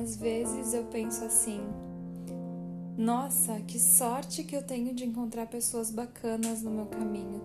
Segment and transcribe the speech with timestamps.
[0.00, 1.60] às vezes eu penso assim:
[2.96, 7.40] nossa, que sorte que eu tenho de encontrar pessoas bacanas no meu caminho.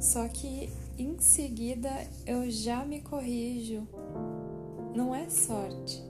[0.00, 1.90] Só que em seguida
[2.26, 3.86] eu já me corrijo.
[4.94, 6.02] Não é sorte.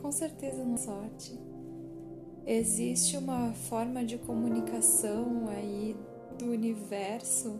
[0.00, 1.38] Com certeza não é sorte.
[2.46, 5.96] Existe uma forma de comunicação aí
[6.38, 7.58] do universo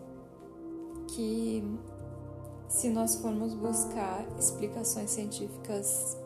[1.13, 1.63] que,
[2.67, 6.17] se nós formos buscar explicações científicas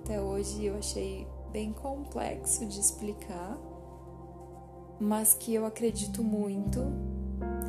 [0.00, 3.58] até hoje, eu achei bem complexo de explicar,
[4.98, 6.80] mas que eu acredito muito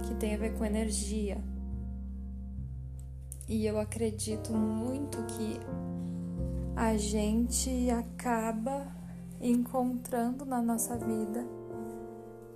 [0.07, 1.37] que tem a ver com energia.
[3.47, 5.59] E eu acredito muito que
[6.75, 8.87] a gente acaba
[9.41, 11.45] encontrando na nossa vida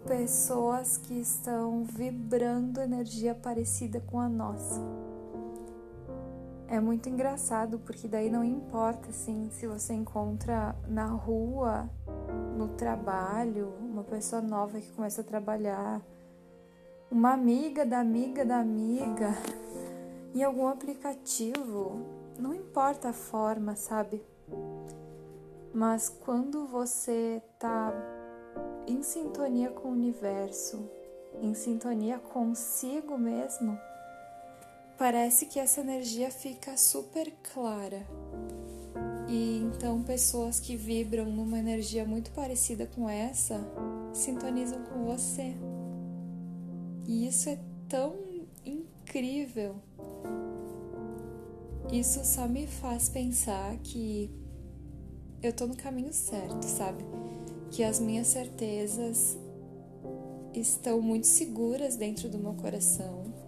[0.08, 4.97] pessoas que estão vibrando energia parecida com a nossa.
[6.70, 11.89] É muito engraçado porque daí não importa assim se você encontra na rua,
[12.58, 16.02] no trabalho, uma pessoa nova que começa a trabalhar,
[17.09, 19.30] uma amiga da amiga da amiga,
[20.36, 22.02] em algum aplicativo,
[22.38, 24.22] não importa a forma, sabe?
[25.73, 27.94] Mas quando você tá
[28.86, 30.89] em sintonia com o universo,
[31.42, 33.80] em sintonia consigo mesmo,
[34.98, 38.06] parece que essa energia fica super clara.
[39.30, 43.59] E então pessoas que vibram numa energia muito parecida com essa
[44.14, 45.56] sintonizam com você.
[47.06, 48.16] E isso é tão
[48.66, 49.76] incrível.
[51.92, 54.30] Isso só me faz pensar que
[55.42, 57.04] eu tô no caminho certo, sabe?
[57.70, 59.38] Que as minhas certezas
[60.54, 63.47] estão muito seguras dentro do meu coração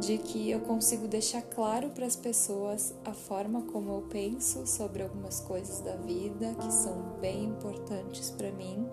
[0.00, 5.02] de que eu consigo deixar claro para as pessoas a forma como eu penso sobre
[5.02, 8.86] algumas coisas da vida que são bem importantes para mim.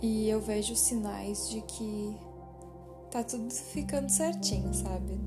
[0.00, 2.16] E eu vejo sinais de que
[3.10, 5.20] tá tudo ficando certinho, sabe?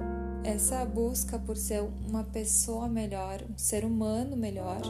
[0.44, 4.81] Essa busca por ser uma pessoa melhor, um ser humano melhor,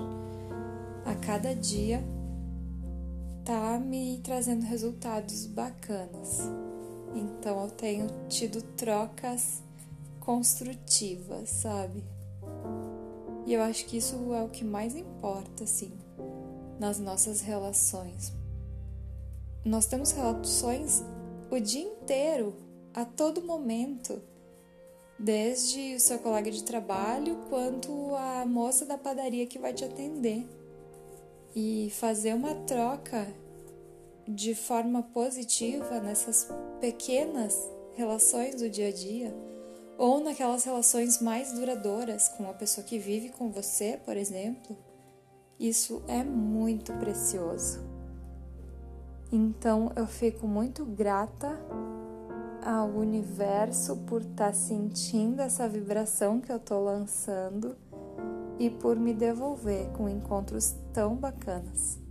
[1.05, 2.03] a cada dia
[3.45, 6.49] tá me trazendo resultados bacanas.
[7.15, 9.63] Então eu tenho tido trocas
[10.19, 12.03] construtivas, sabe?
[13.45, 15.91] E eu acho que isso é o que mais importa, assim,
[16.79, 18.33] nas nossas relações.
[19.63, 21.03] Nós temos relações
[21.49, 22.55] o dia inteiro,
[22.93, 24.21] a todo momento,
[25.17, 30.45] desde o seu colega de trabalho quanto a moça da padaria que vai te atender.
[31.55, 33.27] E fazer uma troca
[34.27, 36.47] de forma positiva nessas
[36.79, 37.57] pequenas
[37.95, 39.33] relações do dia a dia
[39.97, 44.77] ou naquelas relações mais duradouras com a pessoa que vive com você, por exemplo,
[45.59, 47.79] isso é muito precioso.
[49.31, 51.57] Então eu fico muito grata
[52.63, 57.75] ao universo por estar tá sentindo essa vibração que eu tô lançando
[58.59, 62.04] e por me devolver com encontros tão bacanas.